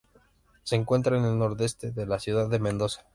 [0.63, 3.05] Se encuentra al nordeste de la ciudad de Mendoza.